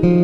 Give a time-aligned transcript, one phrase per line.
[0.00, 0.14] Today's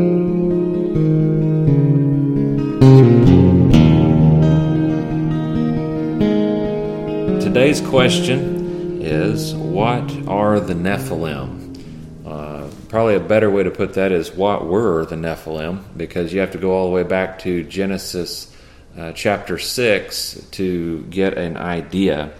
[7.82, 11.76] question is What are the Nephilim?
[12.24, 15.84] Uh, probably a better way to put that is What were the Nephilim?
[15.94, 18.56] Because you have to go all the way back to Genesis
[18.96, 22.32] uh, chapter 6 to get an idea.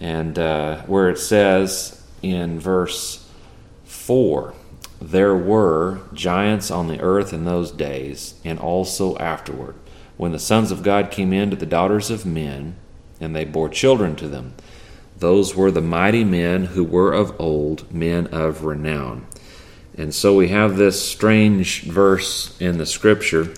[0.00, 3.24] And uh, where it says in verse
[3.84, 4.54] 4
[5.02, 9.74] There were giants on the earth in those days, and also afterward,
[10.16, 12.76] when the sons of God came in to the daughters of men
[13.20, 14.54] and they bore children to them.
[15.18, 19.26] Those were the mighty men who were of old, men of renown.
[19.98, 23.52] And so we have this strange verse in the scripture.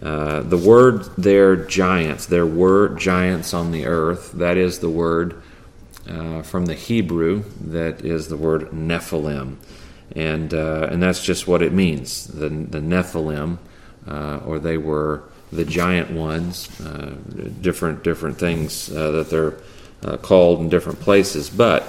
[0.00, 4.32] Uh, the word there, giants, there were giants on the earth.
[4.32, 5.42] That is the word
[6.08, 9.56] uh, from the Hebrew, that is the word Nephilim.
[10.16, 13.58] And, uh, and that's just what it means the, the Nephilim,
[14.08, 17.14] uh, or they were the giant ones, uh,
[17.60, 19.54] different different things uh, that they're
[20.02, 21.50] uh, called in different places.
[21.50, 21.82] But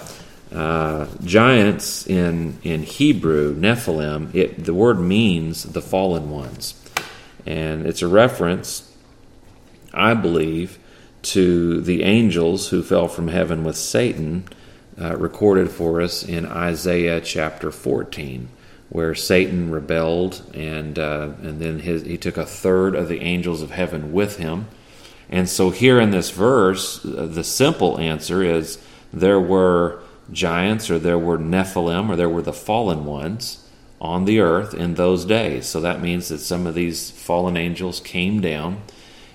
[0.53, 6.75] uh, giants in in Hebrew, Nephilim, it, the word means the fallen ones,
[7.45, 8.91] and it's a reference,
[9.93, 10.79] I believe,
[11.23, 14.47] to the angels who fell from heaven with Satan,
[14.99, 18.49] uh, recorded for us in Isaiah chapter fourteen
[18.89, 23.61] where Satan rebelled, and uh, and then his, he took a third of the angels
[23.61, 24.67] of heaven with him.
[25.29, 28.79] And so here in this verse, uh, the simple answer is
[29.11, 29.99] there were
[30.31, 33.67] giants, or there were Nephilim, or there were the fallen ones
[33.99, 35.65] on the earth in those days.
[35.65, 38.83] So that means that some of these fallen angels came down,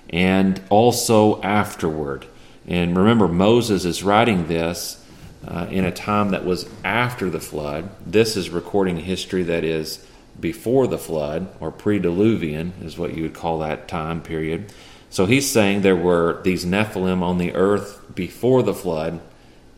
[0.09, 2.25] and also afterward.
[2.67, 5.02] And remember, Moses is writing this
[5.47, 7.89] uh, in a time that was after the flood.
[8.05, 10.05] This is recording history that is
[10.39, 14.71] before the flood, or pre-diluvian, is what you would call that time period.
[15.09, 19.19] So he's saying there were these Nephilim on the earth before the flood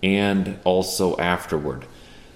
[0.01, 1.85] and also afterward.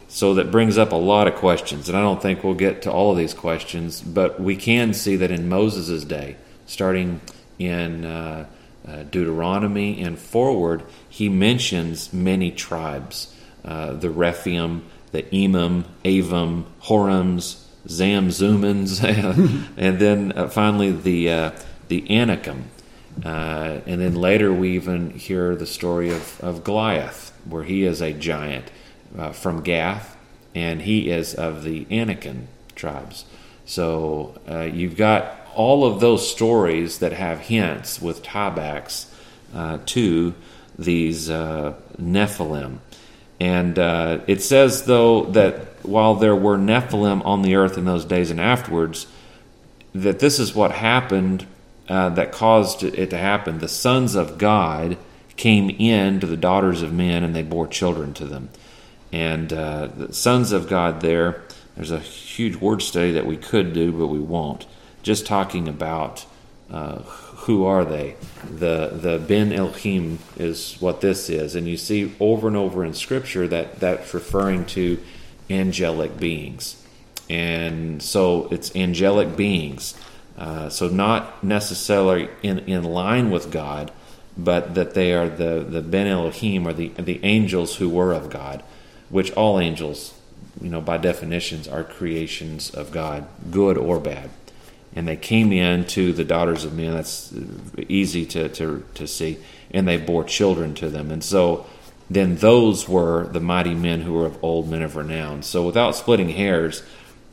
[0.10, 2.92] So that brings up a lot of questions, and I don't think we'll get to
[2.92, 7.22] all of these questions, but we can see that in Moses' day, starting
[7.60, 8.48] in uh,
[8.88, 17.64] uh, Deuteronomy and forward, he mentions many tribes uh, the Rephaim, the Emim, Avim, Horims,
[17.88, 19.04] Zamzummans,
[19.78, 21.52] and then uh, finally the, uh,
[21.88, 22.66] the Anakim.
[23.24, 28.02] Uh, and then later we even hear the story of, of Goliath, where he is
[28.02, 28.72] a giant
[29.18, 30.16] uh, from Gath,
[30.56, 33.26] and he is of the Anakim tribes.
[33.66, 34.40] So
[34.74, 39.08] you've got all of those stories that have hints with tiebacks
[39.54, 40.34] uh, to
[40.78, 42.78] these uh, Nephilim.
[43.42, 48.06] And uh, it says, though, that while there were Nephilim on the earth in those
[48.06, 49.06] days and afterwards,
[49.94, 51.46] that this is what happened
[51.90, 53.60] uh, that caused it to happen.
[53.60, 54.98] The sons of God
[55.36, 58.48] came in to the daughters of men and they bore children to them.
[59.12, 61.42] And uh, the sons of God there,
[61.76, 64.66] there's a huge word study that we could do, but we won't
[65.04, 66.26] just talking about
[66.72, 68.16] uh, who are they.
[68.44, 72.94] The the Ben Elohim is what this is, and you see over and over in
[72.94, 75.00] Scripture that that's referring to
[75.50, 76.84] angelic beings,
[77.30, 79.96] and so it's angelic beings.
[80.38, 83.92] Uh, so not necessarily in, in line with God,
[84.38, 88.30] but that they are the, the Ben Elohim or the the angels who were of
[88.30, 88.64] God,
[89.10, 90.14] which all angels,
[90.62, 94.30] you know, by definitions, are creations of God, good or bad
[95.00, 96.94] and they came in to the daughters of men.
[96.94, 97.34] That's
[97.88, 99.38] easy to, to, to see.
[99.72, 101.10] And they bore children to them.
[101.10, 101.66] And so
[102.10, 105.42] then those were the mighty men who were of old men of renown.
[105.42, 106.84] So without splitting hairs,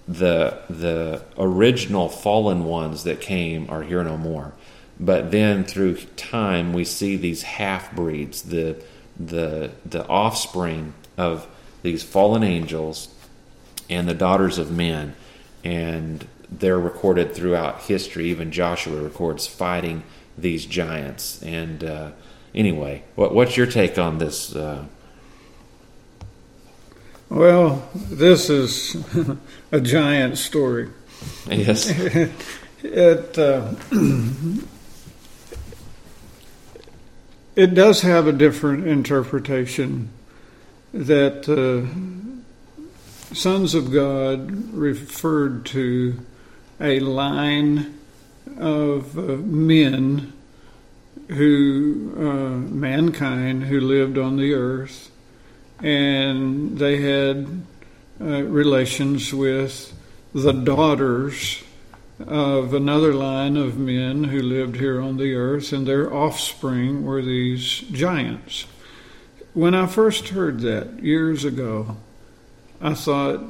[0.07, 4.53] the the original fallen ones that came are here no more.
[5.01, 8.81] But then through time we see these half breeds, the
[9.19, 11.49] the the offspring of
[11.83, 13.09] these fallen angels
[13.91, 15.17] and the daughters of men.
[15.65, 18.27] And they're recorded throughout history.
[18.27, 20.03] Even Joshua records fighting
[20.39, 21.43] these giants.
[21.43, 22.11] And uh,
[22.55, 24.55] anyway, what, what's your take on this?
[24.55, 24.85] Uh...
[27.29, 28.97] Well, this is
[29.73, 30.91] a giant story.
[31.49, 31.91] Yes.
[32.83, 33.75] it uh,
[37.57, 40.11] it does have a different interpretation
[40.93, 41.87] that uh,
[43.35, 46.21] sons of God referred to
[46.81, 47.99] a line
[48.59, 50.33] of men
[51.29, 55.11] who, uh, mankind, who lived on the earth,
[55.81, 57.63] and they had
[58.21, 59.93] uh, relations with
[60.33, 61.63] the daughters
[62.27, 67.23] of another line of men who lived here on the earth, and their offspring were
[67.23, 68.67] these giants.
[69.53, 71.97] When I first heard that years ago,
[72.81, 73.41] I thought,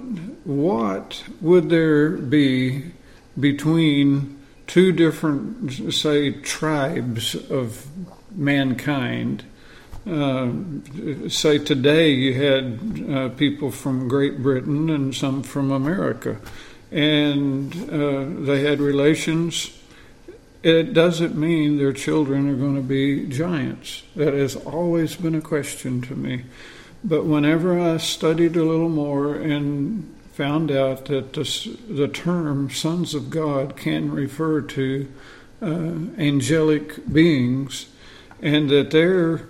[0.44, 2.92] what would there be
[3.38, 7.86] between two different, say, tribes of
[8.32, 9.44] mankind?
[10.06, 10.52] Uh,
[11.28, 16.36] say today you had uh, people from Great Britain and some from America,
[16.92, 19.76] and uh, they had relations.
[20.62, 24.04] It doesn't mean their children are going to be giants.
[24.14, 26.44] That has always been a question to me.
[27.02, 33.14] But whenever I studied a little more and found out that the, the term sons
[33.14, 35.10] of God can refer to
[35.62, 35.66] uh,
[36.18, 37.86] angelic beings
[38.42, 39.48] and that they're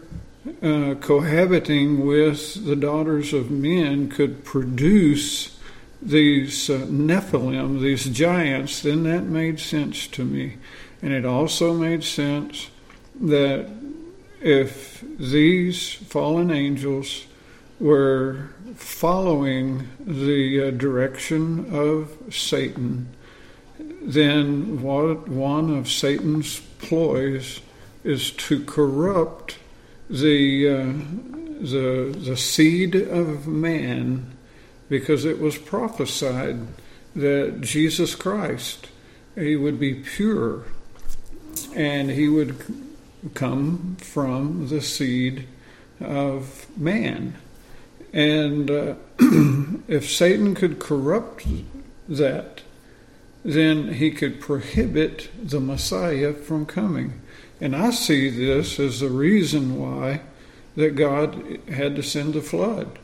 [0.63, 5.59] uh, cohabiting with the daughters of men could produce
[6.01, 10.57] these uh, Nephilim, these giants, then that made sense to me.
[11.03, 12.71] And it also made sense
[13.21, 13.69] that
[14.41, 17.27] if these fallen angels
[17.79, 23.09] were following the uh, direction of Satan,
[24.03, 27.61] then one of Satan's ploys
[28.05, 29.59] is to corrupt
[30.09, 30.93] the uh,
[31.61, 34.37] the the seed of man,
[34.89, 36.59] because it was prophesied
[37.15, 38.89] that Jesus Christ
[39.35, 40.65] he would be pure,
[41.75, 42.57] and he would
[43.35, 45.47] come from the seed
[46.01, 47.35] of man,
[48.17, 48.95] and uh,
[49.89, 51.47] if Satan could corrupt
[52.09, 52.63] that,
[53.45, 57.21] then he could prohibit the Messiah from coming.
[57.61, 60.23] And I see this as the reason why
[60.77, 62.99] that God had to send the flood.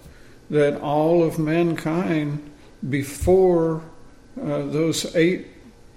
[0.49, 2.51] That all of mankind,
[2.89, 3.83] before
[4.41, 5.47] uh, those eight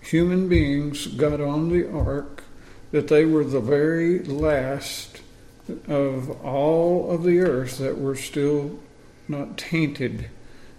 [0.01, 2.43] human beings got on the ark,
[2.91, 5.21] that they were the very last
[5.87, 8.77] of all of the earth that were still
[9.27, 10.29] not tainted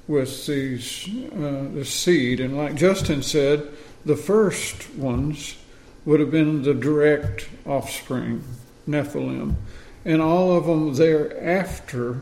[0.08, 2.40] with these uh, the seed.
[2.40, 3.68] And like Justin said,
[4.04, 5.56] the first ones
[6.04, 8.44] would have been the direct offspring,
[8.88, 9.56] Nephilim.
[10.04, 12.20] And all of them thereafter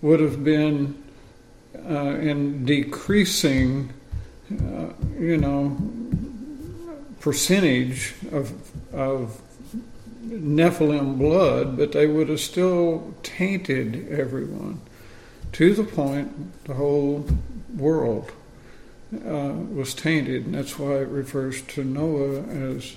[0.00, 1.02] would have been
[1.84, 3.92] uh, in decreasing,
[4.50, 4.88] uh,
[5.18, 5.76] you know,
[7.20, 8.52] percentage of,
[8.94, 9.38] of
[10.26, 14.80] Nephilim blood, but they would have still tainted everyone
[15.52, 17.26] to the point the whole
[17.76, 18.32] world
[19.14, 20.46] uh, was tainted.
[20.46, 22.96] And that's why it refers to Noah as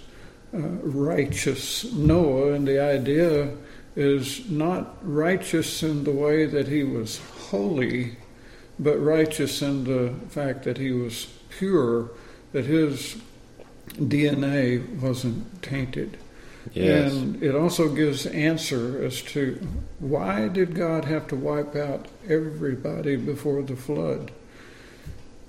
[0.54, 3.52] uh, righteous Noah, and the idea
[3.96, 7.20] is not righteous in the way that he was
[7.50, 8.18] holy,
[8.80, 12.10] but righteous in the fact that he was pure,
[12.52, 13.18] that his
[13.90, 16.18] DNA wasn't tainted.
[16.74, 17.14] Yes.
[17.14, 19.56] And it also gives answer as to
[20.00, 24.32] why did God have to wipe out everybody before the flood?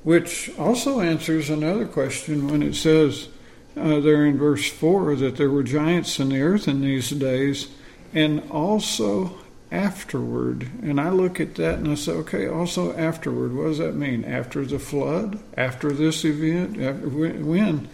[0.03, 3.29] Which also answers another question when it says,
[3.77, 7.69] uh, there in verse 4 that there were giants in the earth in these days,
[8.13, 9.39] and also
[9.71, 10.69] afterward.
[10.83, 13.55] And I look at that and I say, okay, also afterward.
[13.55, 14.25] What does that mean?
[14.25, 15.39] After the flood?
[15.57, 16.81] After this event?
[16.81, 17.89] After, when?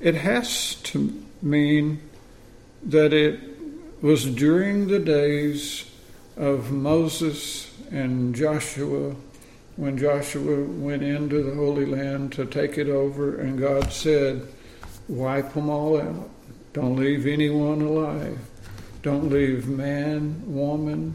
[0.00, 2.00] It has to mean
[2.86, 3.40] that it
[4.02, 5.90] was during the days
[6.36, 9.14] of Moses and Joshua
[9.76, 14.46] when Joshua went into the Holy Land to take it over, and God said,
[15.08, 16.30] Wipe them all out.
[16.72, 18.38] Don't leave anyone alive.
[19.02, 21.14] Don't leave man, woman,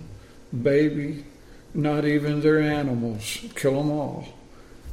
[0.62, 1.26] baby,
[1.74, 3.46] not even their animals.
[3.56, 4.28] Kill them all.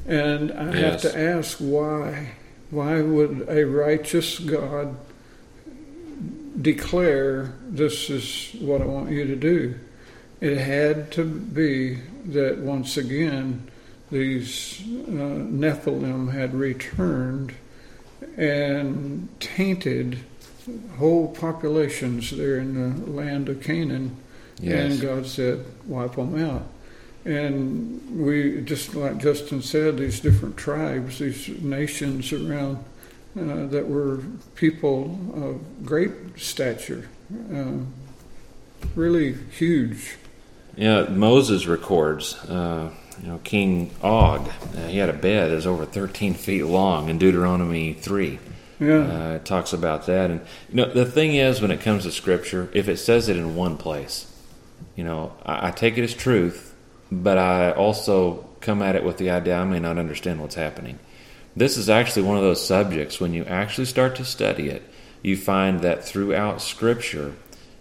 [0.06, 1.02] And I yes.
[1.02, 2.32] have to ask why.
[2.70, 4.96] Why would a righteous God
[6.60, 9.74] declare this is what I want you to do?
[10.40, 11.96] It had to be
[12.26, 13.70] that once again
[14.10, 17.54] these uh, Nephilim had returned
[18.36, 20.18] and tainted
[20.98, 24.16] whole populations there in the land of Canaan.
[24.58, 24.92] Yes.
[24.92, 26.66] And God said, wipe them out.
[27.24, 32.84] And we, just like Justin said, these different tribes, these nations around
[33.38, 34.22] uh, that were
[34.54, 37.08] people of great stature,
[37.54, 37.78] uh,
[38.94, 40.16] really huge.
[40.76, 42.34] Yeah, Moses records.
[42.44, 42.90] Uh,
[43.22, 47.08] you know, King Og, uh, he had a bed that was over 13 feet long
[47.08, 48.38] in Deuteronomy 3.
[48.78, 48.94] Yeah.
[48.94, 50.30] Uh, it talks about that.
[50.30, 53.36] And, you know, the thing is, when it comes to Scripture, if it says it
[53.36, 54.30] in one place,
[54.94, 56.74] you know, I, I take it as truth,
[57.10, 60.98] but I also come at it with the idea I may not understand what's happening.
[61.56, 64.82] This is actually one of those subjects when you actually start to study it,
[65.22, 67.34] you find that throughout Scripture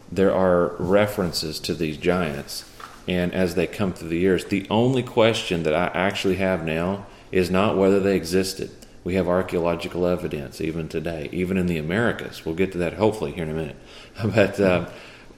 [0.09, 2.63] there are references to these giants.
[3.05, 7.05] And as they come through the years, the only question that I actually have now
[7.33, 8.71] is not whether they existed.
[9.03, 12.45] We have archaeological evidence even today, even in the Americas.
[12.45, 13.77] We'll get to that hopefully here in a minute.
[14.23, 14.89] But uh,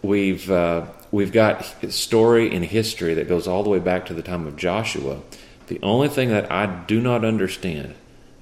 [0.03, 4.21] we've uh, we've got story and history that goes all the way back to the
[4.21, 5.21] time of Joshua.
[5.65, 7.95] The only thing that I do not understand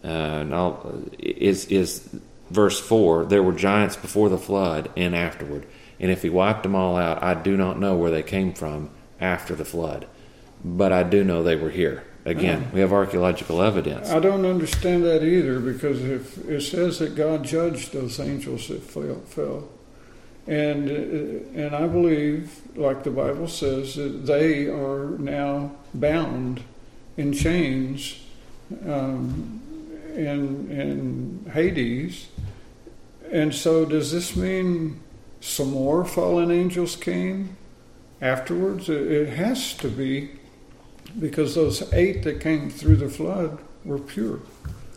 [0.06, 0.82] uh,
[1.20, 2.08] is is
[2.50, 3.26] verse four.
[3.26, 5.66] There were giants before the flood and afterward,
[6.00, 8.90] and if he wiped them all out, I do not know where they came from
[9.20, 10.08] after the flood,
[10.64, 12.04] but I do know they were here.
[12.26, 14.10] Again, we have archaeological evidence.
[14.10, 18.82] I don't understand that either because if it says that God judged those angels that
[18.82, 19.70] fell, fell
[20.48, 26.64] and uh, and I believe, like the Bible says, that they are now bound
[27.18, 28.24] in chains
[28.88, 29.62] um,
[30.16, 32.28] in in Hades.
[33.32, 35.02] And so, does this mean
[35.42, 37.58] some more fallen angels came
[38.22, 38.88] afterwards?
[38.88, 40.32] It has to be,
[41.20, 44.40] because those eight that came through the flood were pure.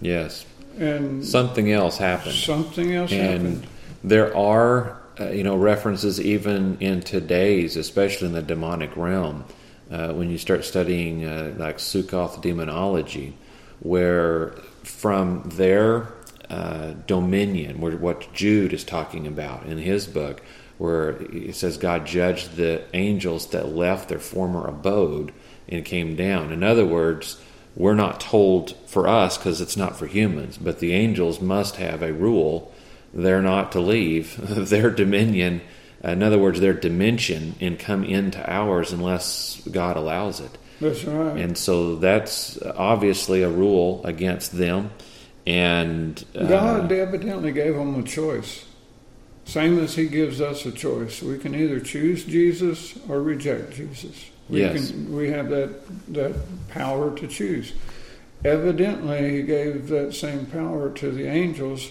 [0.01, 0.47] Yes.
[0.79, 2.35] And something else happened.
[2.35, 3.67] Something else and happened.
[4.05, 9.45] There are uh, you know, references even in today's, especially in the demonic realm,
[9.91, 13.37] uh, when you start studying uh, like Sukkoth demonology,
[13.81, 14.55] where
[14.89, 16.09] from their
[16.51, 20.41] uh, dominion, where what Jude is talking about in his book,
[20.79, 25.33] where it says God judged the angels that left their former abode
[25.69, 26.53] and came down.
[26.53, 27.41] In other words,
[27.77, 32.03] we're not told for us because it's not for humans, but the angels must have
[32.03, 32.73] a rule
[33.13, 34.37] they're not to leave
[34.69, 35.61] their dominion,
[36.03, 40.59] in other words, their dimension, and come into ours unless God allows it.
[40.81, 41.37] That's right.
[41.37, 44.91] And so that's obviously a rule against them.
[45.47, 48.65] And uh, God evidently gave them a choice.
[49.45, 51.23] Same as He gives us a choice.
[51.23, 54.31] We can either choose Jesus or reject Jesus.
[54.49, 54.91] We yes.
[54.91, 55.81] Can, we have that,
[56.13, 56.35] that
[56.69, 57.73] power to choose.
[58.45, 61.91] Evidently, He gave that same power to the angels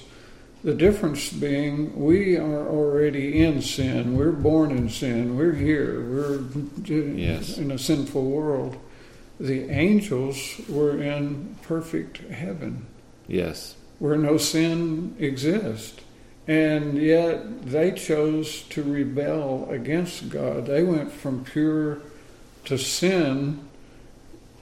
[0.63, 4.17] the difference being we are already in sin.
[4.17, 5.37] We're born in sin.
[5.37, 6.01] We're here.
[6.01, 6.41] We're
[6.87, 7.57] yes.
[7.57, 8.77] in a sinful world.
[9.39, 12.87] The angels were in perfect heaven.
[13.27, 13.75] Yes.
[13.99, 16.01] Where no sin exists.
[16.47, 20.65] And yet they chose to rebel against God.
[20.65, 21.99] They went from pure
[22.65, 23.67] to sin.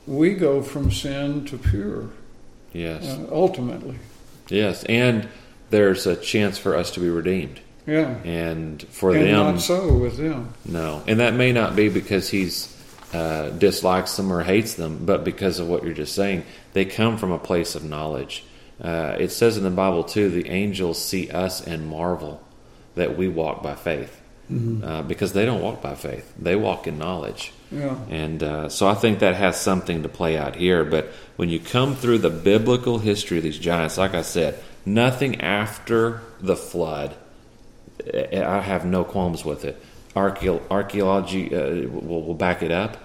[0.08, 2.10] We go from sin to pure.
[2.74, 3.06] Yes.
[3.06, 3.98] Uh, ultimately.
[4.50, 4.84] Yes.
[4.86, 5.30] And
[5.70, 7.60] there's a chance for us to be redeemed.
[7.86, 8.18] Yeah.
[8.24, 10.54] And for and them, not so with them.
[10.66, 12.76] No, and that may not be because he's
[13.14, 16.44] uh, dislikes them or hates them, but because of what you're just saying,
[16.74, 18.44] they come from a place of knowledge.
[18.82, 22.44] Uh, it says in the Bible too, the angels see us and marvel
[22.96, 24.84] that we walk by faith, mm-hmm.
[24.84, 27.54] uh, because they don't walk by faith; they walk in knowledge.
[27.72, 27.98] Yeah.
[28.10, 30.84] And uh, so I think that has something to play out here.
[30.84, 35.42] But when you come through the biblical history of these giants, like I said, Nothing
[35.42, 37.16] after the flood.
[38.14, 39.82] I have no qualms with it.
[40.16, 42.98] archaeology uh, will, will back it up,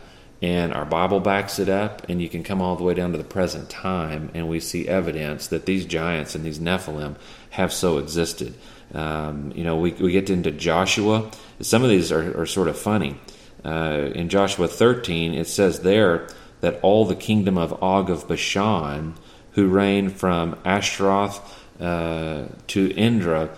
[0.42, 3.18] and our Bible backs it up, and you can come all the way down to
[3.18, 7.16] the present time, and we see evidence that these giants and these Nephilim
[7.50, 8.54] have so existed.
[8.92, 11.30] Um, you know, we, we get into Joshua.
[11.60, 13.16] Some of these are, are sort of funny.
[13.64, 16.28] Uh, in Joshua 13, it says there
[16.60, 19.14] that all the kingdom of Og of Bashan,
[19.52, 23.50] who reigned from Ashtaroth uh, to Indra,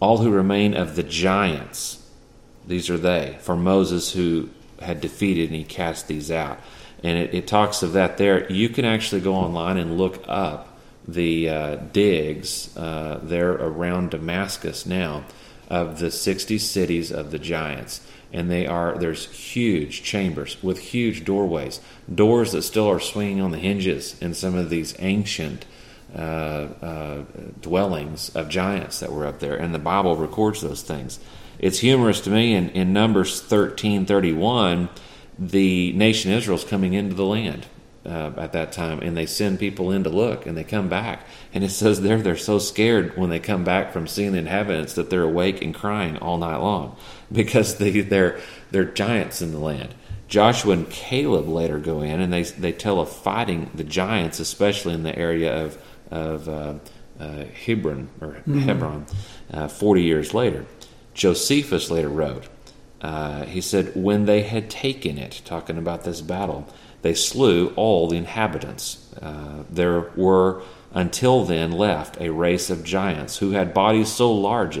[0.00, 1.98] all who remain of the giants.
[2.66, 6.58] These are they, for Moses who had defeated and he cast these out.
[7.04, 8.50] And it, it talks of that there.
[8.50, 14.86] You can actually go online and look up the uh, digs uh, there around Damascus
[14.86, 15.24] now
[15.68, 18.00] of the 60 cities of the giants
[18.32, 21.80] and they are there's huge chambers with huge doorways
[22.12, 25.64] doors that still are swinging on the hinges in some of these ancient
[26.14, 27.22] uh, uh,
[27.60, 31.18] dwellings of giants that were up there, and the Bible records those things.
[31.58, 34.88] It's humorous to me in, in Numbers thirteen thirty one,
[35.38, 37.66] the nation Israel is coming into the land
[38.04, 41.26] uh, at that time, and they send people in to look, and they come back,
[41.54, 44.94] and it says there they're so scared when they come back from seeing the inhabitants
[44.94, 46.96] that they're awake and crying all night long
[47.32, 48.40] because they, they're
[48.70, 49.94] they're giants in the land.
[50.28, 54.94] Joshua and Caleb later go in and they they tell of fighting the giants, especially
[54.94, 55.78] in the area of
[56.12, 56.74] of uh,
[57.18, 58.58] uh, Hebron or mm-hmm.
[58.58, 59.06] Hebron
[59.52, 60.66] uh, 40 years later.
[61.14, 62.48] Josephus later wrote,
[63.00, 66.68] uh, he said, When they had taken it, talking about this battle,
[67.02, 69.12] they slew all the inhabitants.
[69.20, 74.78] Uh, there were until then left a race of giants who had bodies so large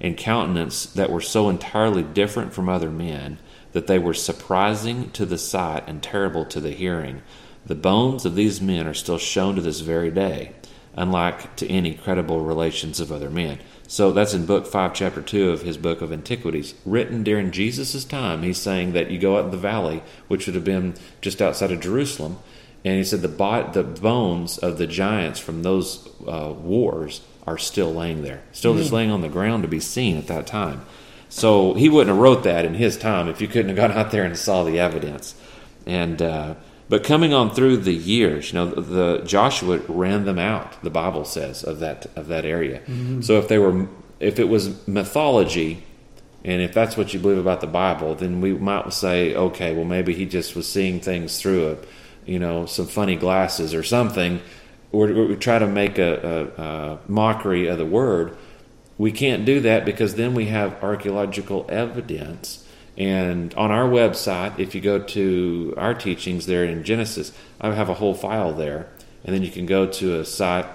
[0.00, 3.38] and countenance that were so entirely different from other men
[3.72, 7.22] that they were surprising to the sight and terrible to the hearing.
[7.64, 10.52] The bones of these men are still shown to this very day,
[10.94, 13.58] unlike to any credible relations of other men.
[13.86, 18.04] So that's in book 5, chapter 2 of his book of Antiquities, written during Jesus'
[18.04, 18.42] time.
[18.42, 21.72] He's saying that you go out in the valley, which would have been just outside
[21.72, 22.38] of Jerusalem,
[22.84, 27.58] and he said the, bo- the bones of the giants from those uh, wars are
[27.58, 28.78] still laying there, still mm.
[28.78, 30.84] just laying on the ground to be seen at that time.
[31.28, 34.10] So he wouldn't have wrote that in his time if you couldn't have gone out
[34.10, 35.34] there and saw the evidence.
[35.86, 36.54] And uh,
[36.92, 40.82] but coming on through the years, you know, the, the, Joshua ran them out.
[40.82, 42.80] The Bible says of that of that area.
[42.80, 43.22] Mm-hmm.
[43.22, 43.88] So if they were,
[44.20, 45.84] if it was mythology,
[46.44, 49.86] and if that's what you believe about the Bible, then we might say, okay, well
[49.86, 51.76] maybe he just was seeing things through a,
[52.26, 54.42] you know, some funny glasses or something.
[54.92, 58.36] Or we try to make a, a, a mockery of the word.
[58.98, 62.61] We can't do that because then we have archaeological evidence
[62.96, 67.88] and on our website, if you go to our teachings there in Genesis, I have
[67.88, 68.88] a whole file there.
[69.24, 70.66] And then you can go to a site,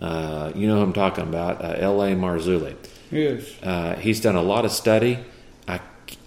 [0.00, 2.12] uh, you know who I'm talking about, uh, L.A.
[2.12, 2.74] Marzulli.
[3.10, 3.62] Yes.
[3.62, 5.18] Uh, he's done a lot of study.
[5.68, 5.80] I,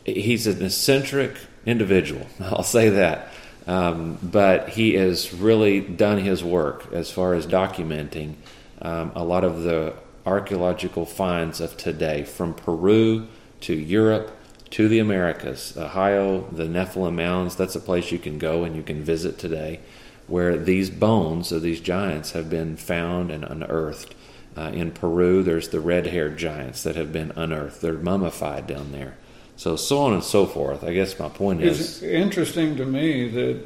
[0.05, 3.29] he's an eccentric individual, I'll say that.
[3.65, 8.35] Um, but he has really done his work as far as documenting
[8.81, 9.93] um, a lot of the
[10.25, 13.27] archaeological finds of today, from Peru
[13.61, 14.36] to Europe
[14.71, 15.75] to the Americas.
[15.77, 19.79] Ohio, the Nephilim Mounds, that's a place you can go and you can visit today
[20.27, 24.13] where these bones of these giants have been found and unearthed.
[24.55, 27.81] Uh, in Peru, there's the red haired giants that have been unearthed.
[27.81, 29.15] They're mummified down there.
[29.55, 30.83] So, so on and so forth.
[30.83, 31.79] I guess my point is.
[31.79, 33.65] It's interesting to me that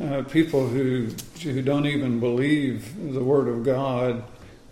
[0.00, 1.08] uh, people who,
[1.42, 4.22] who don't even believe the Word of God,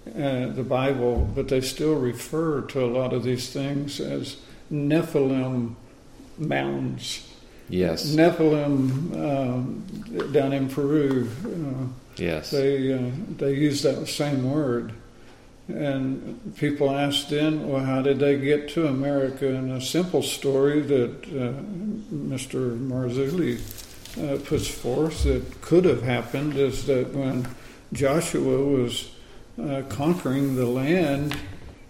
[0.06, 4.38] uh, the Bible, but they still refer to a lot of these things as
[4.70, 5.74] Nephilim
[6.36, 7.24] mounds.
[7.68, 8.14] Yes.
[8.14, 11.28] Nephilim um, down in Peru.
[11.44, 12.50] Uh, yes.
[12.50, 14.92] They uh, they use that same word,
[15.68, 19.48] and people ask then, well, how did they get to America?
[19.48, 21.60] And a simple story that uh,
[22.14, 22.78] Mr.
[22.78, 23.60] Marzulli
[24.18, 27.46] uh, puts forth that could have happened is that when
[27.92, 29.10] Joshua was
[29.62, 31.36] uh, conquering the land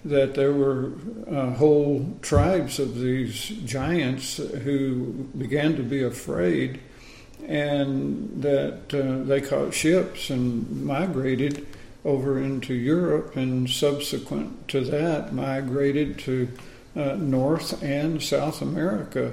[0.04, 0.92] that there were
[1.30, 3.34] uh, whole tribes of these
[3.64, 6.80] giants who began to be afraid,
[7.46, 11.66] and that uh, they caught ships and migrated
[12.04, 16.48] over into Europe, and subsequent to that, migrated to
[16.96, 19.32] uh, North and South America,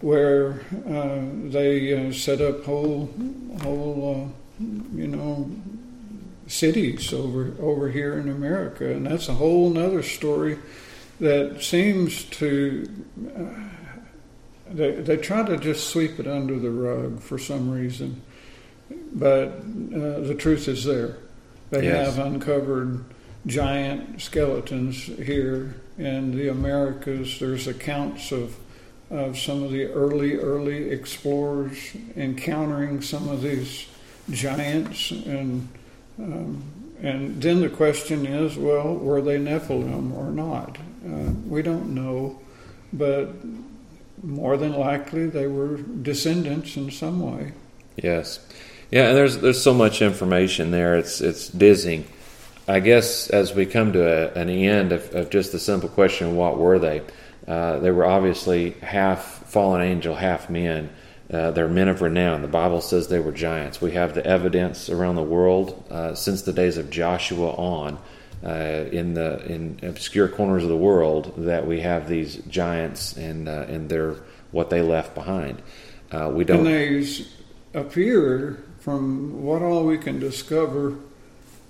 [0.00, 3.12] where uh, they uh, set up whole,
[3.62, 5.50] whole, uh, you know,
[6.54, 10.58] cities over over here in America, and that's a whole other story
[11.20, 12.88] that seems to
[13.36, 13.44] uh,
[14.70, 18.22] they they try to just sweep it under the rug for some reason,
[19.12, 21.18] but uh, the truth is there.
[21.70, 22.14] They yes.
[22.14, 23.04] have uncovered
[23.46, 27.38] giant skeletons here in the Americas.
[27.38, 28.56] There's accounts of
[29.10, 33.86] of some of the early early explorers encountering some of these
[34.30, 35.68] giants and
[36.18, 36.62] um,
[37.02, 40.78] and then the question is, well, were they Nephilim or not?
[41.04, 42.40] Uh, we don't know,
[42.92, 43.30] but
[44.22, 47.52] more than likely they were descendants in some way.
[47.96, 48.40] Yes,
[48.90, 50.96] yeah, and there's there's so much information there.
[50.96, 52.06] It's it's dizzying.
[52.66, 56.34] I guess as we come to a, an end of, of, just the simple question,
[56.34, 57.02] what were they?
[57.46, 60.88] Uh, they were obviously half fallen angel, half men.
[61.32, 62.42] Uh, they're men of renown.
[62.42, 63.80] The Bible says they were giants.
[63.80, 67.98] We have the evidence around the world uh, since the days of Joshua on,
[68.44, 68.50] uh,
[68.92, 73.64] in the in obscure corners of the world, that we have these giants and uh,
[73.68, 74.16] and their
[74.50, 75.62] what they left behind.
[76.12, 76.66] Uh, we don't.
[76.66, 77.24] And they
[77.72, 80.96] appear, from what all we can discover,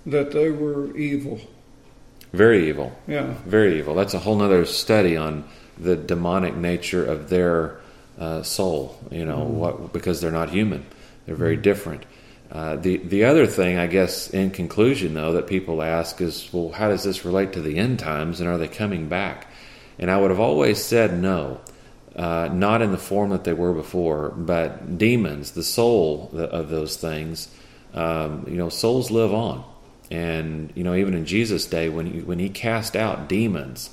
[0.05, 1.41] that they were evil.
[2.33, 2.99] Very evil.
[3.07, 3.35] Yeah.
[3.47, 3.95] Very evil.
[3.95, 5.45] That's a whole other study on
[5.79, 7.79] the demonic nature of their
[8.19, 8.99] uh, soul.
[9.11, 9.57] You know, mm-hmm.
[9.57, 10.87] what because they're not human.
[11.27, 11.63] They're very mm-hmm.
[11.63, 12.07] different.
[12.51, 16.71] Uh, the the other thing, I guess, in conclusion, though, that people ask is, well,
[16.71, 19.49] how does this relate to the end times, and are they coming back?
[19.99, 21.61] And I would have always said no,
[22.15, 26.97] uh, not in the form that they were before, but demons, the soul of those
[26.97, 27.49] things.
[27.93, 29.65] Um, you know, souls live on,
[30.11, 33.91] and you know, even in Jesus' day, when he, when he cast out demons,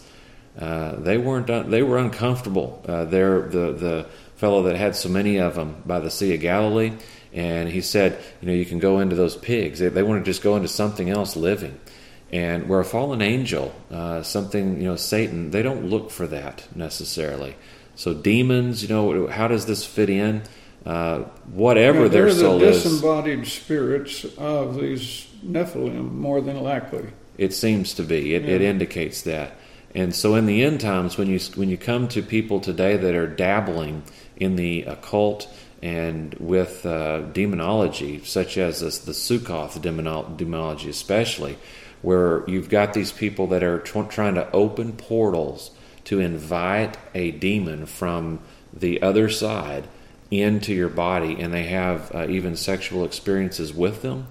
[0.59, 2.83] uh, they weren't they were uncomfortable.
[2.87, 6.41] Uh, they're the the fellow that had so many of them by the Sea of
[6.41, 6.93] Galilee.
[7.33, 9.79] And he said, you know, you can go into those pigs.
[9.79, 11.79] They, they want to just go into something else living.
[12.31, 16.67] And where a fallen angel, uh, something, you know, Satan, they don't look for that
[16.75, 17.55] necessarily.
[17.95, 20.41] So demons, you know, how does this fit in?
[20.85, 21.19] Uh,
[21.53, 27.05] whatever Yeah, their they're soul the is, disembodied spirits of these Nephilim, more than likely.
[27.37, 28.33] it seems to be.
[28.33, 29.53] It, it indicates that.
[29.93, 33.15] And so, in the end times, when you when you come to people today that
[33.15, 34.03] are dabbling
[34.37, 35.47] in the occult
[35.81, 41.57] and with uh, demonology, such as this, the Sukkoth demonol- demonology, especially,
[42.01, 45.71] where you've got these people that are tr- trying to open portals
[46.05, 48.39] to invite a demon from
[48.73, 49.87] the other side
[50.29, 54.27] into your body, and they have uh, even sexual experiences with them.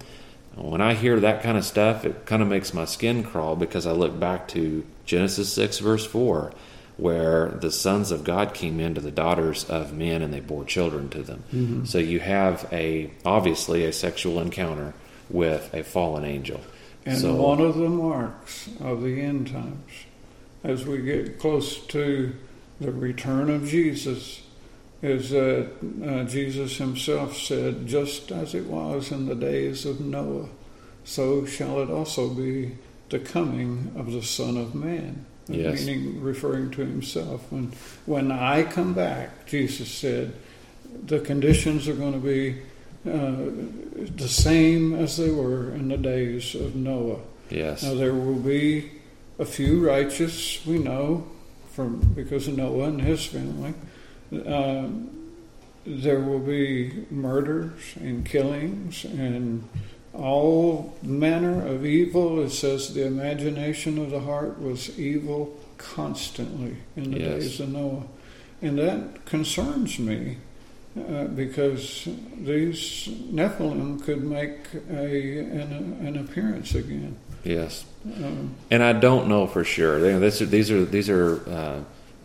[0.61, 3.85] When I hear that kind of stuff, it kind of makes my skin crawl because
[3.87, 6.53] I look back to Genesis 6, verse 4,
[6.97, 11.09] where the sons of God came into the daughters of men and they bore children
[11.09, 11.43] to them.
[11.53, 11.85] Mm-hmm.
[11.85, 14.93] So you have a obviously a sexual encounter
[15.29, 16.61] with a fallen angel.
[17.05, 19.91] And so, one of the marks of the end times,
[20.63, 22.35] as we get close to
[22.79, 24.41] the return of Jesus,
[25.01, 25.69] is that
[26.05, 30.47] uh, Jesus himself said, Just as it was in the days of Noah,
[31.03, 32.77] so shall it also be
[33.09, 35.25] the coming of the Son of Man.
[35.47, 35.85] Yes.
[35.85, 37.51] Meaning, referring to himself.
[37.51, 37.73] When,
[38.05, 40.33] when I come back, Jesus said,
[41.05, 42.61] the conditions are going to be
[43.09, 47.19] uh, the same as they were in the days of Noah.
[47.49, 48.91] yes, Now there will be
[49.39, 51.27] a few righteous, we know,
[51.71, 53.73] from because of Noah and his family.
[54.45, 55.09] Um,
[55.85, 59.67] there will be murders and killings and
[60.13, 62.41] all manner of evil.
[62.43, 67.29] It says the imagination of the heart was evil constantly in the Yes.
[67.41, 68.03] days of Noah,
[68.61, 70.37] and that concerns me.
[70.93, 72.05] Uh, because
[72.41, 74.57] these Nephilim could make
[74.91, 77.15] a an, an appearance again.
[77.45, 77.85] yes.
[78.05, 80.19] Um, And I don't know for sure.
[80.19, 81.79] This, these are these are uh,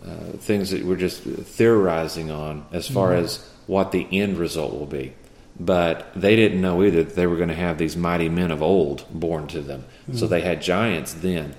[0.04, 4.86] uh, things that we're just theorizing on as far as what the end result will
[4.86, 5.12] be.
[5.58, 8.62] But they didn't know either that they were going to have these mighty men of
[8.62, 9.84] old born to them.
[10.14, 11.54] So they had giants then.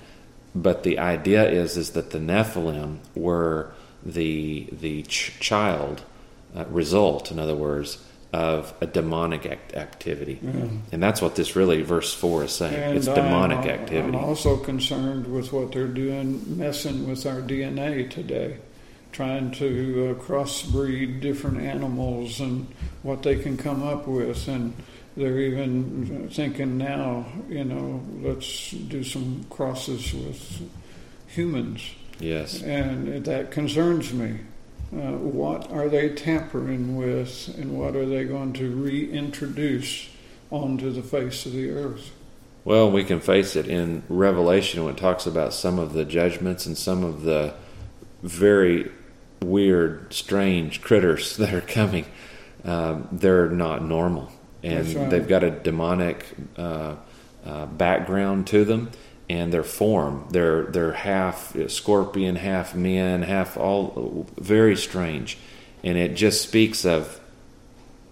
[0.54, 3.72] But the idea is is that the Nephilim were
[4.04, 6.02] the the ch- child
[6.56, 10.38] uh, result, in other words, of a demonic act- activity,
[10.92, 12.74] and that's what this really verse four is saying.
[12.74, 14.18] and it's I'm demonic al- activity.
[14.18, 18.58] I'm also concerned with what they're doing, messing with our DNA today,
[19.12, 22.66] trying to uh, crossbreed different animals and
[23.02, 24.74] what they can come up with, and
[25.16, 30.70] they're even thinking now, you know, let's do some crosses with
[31.28, 31.82] humans.
[32.20, 32.62] Yes.
[32.62, 34.40] and that concerns me.
[34.92, 40.08] Uh, what are they tampering with, and what are they going to reintroduce
[40.50, 42.10] onto the face of the earth?
[42.64, 46.66] Well, we can face it in Revelation when it talks about some of the judgments
[46.66, 47.54] and some of the
[48.22, 48.90] very
[49.42, 52.06] weird, strange critters that are coming.
[52.64, 55.10] Um, they're not normal, and right.
[55.10, 56.96] they've got a demonic uh,
[57.44, 58.90] uh, background to them,
[59.28, 60.26] and their form.
[60.30, 65.38] They're they're half scorpion, half men, half all very strange,
[65.84, 67.20] and it just speaks of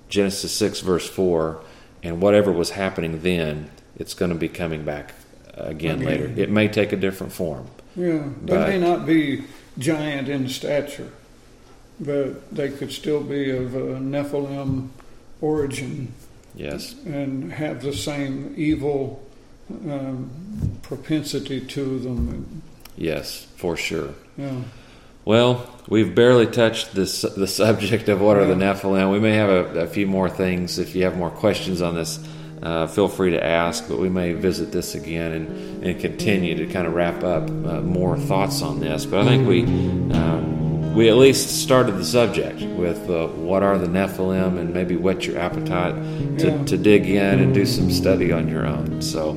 [0.09, 1.61] Genesis six verse four,
[2.03, 5.15] and whatever was happening then, it's going to be coming back
[5.55, 6.05] again, Again.
[6.05, 6.33] later.
[6.41, 7.67] It may take a different form.
[7.97, 9.45] Yeah, they But- may not be
[9.79, 11.09] giant in stature,
[11.99, 14.89] but they could still be of Nephilim
[15.41, 16.13] origin
[16.55, 19.26] Yes, and have the same evil
[19.71, 20.31] um,
[20.83, 22.63] propensity to them.
[22.97, 24.11] yes, for sure.
[24.37, 24.61] Yeah.
[25.25, 29.11] Well, we've barely touched this the subject of what are the Nephilim.
[29.11, 30.79] We may have a, a few more things.
[30.79, 32.21] If you have more questions on this,
[32.63, 33.89] uh, feel free to ask.
[33.89, 37.81] But we may visit this again and, and continue to kind of wrap up uh,
[37.83, 39.05] more thoughts on this.
[39.05, 39.65] But I think we
[40.17, 44.95] um, we at least started the subject with uh, what are the Nephilim and maybe
[44.97, 45.95] whet your appetite
[46.39, 46.65] to, Yeah.
[46.67, 49.03] to dig in and do some study on your own.
[49.03, 49.37] So